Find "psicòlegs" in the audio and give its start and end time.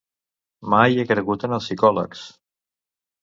1.69-2.23